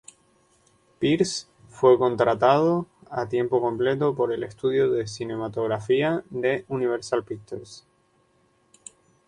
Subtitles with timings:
[0.97, 7.85] Pierce fue contratado a tiempo completo por el estudio de cinematografía de Universal Pictures.